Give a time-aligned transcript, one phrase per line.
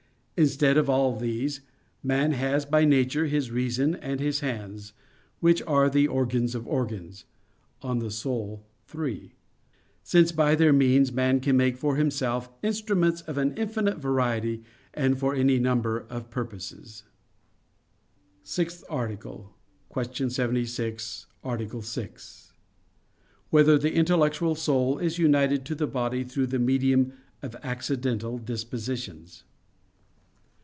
[0.43, 1.61] Instead of all these,
[2.01, 4.91] man has by nature his reason and his hands,
[5.39, 7.25] which are "the organs of organs"
[7.83, 8.09] (De Anima
[8.95, 9.35] iii),
[10.01, 14.63] since by their means man can make for himself instruments of an infinite variety,
[14.95, 17.03] and for any number of purposes._______________________
[18.47, 19.55] SIXTH ARTICLE
[19.95, 20.27] [I, Q.
[20.27, 21.61] 76, Art.
[21.83, 22.53] 6]
[23.51, 27.13] Whether the Intellectual Soul Is United to the Body Through the Medium
[27.43, 29.43] of Accidental Dispositions?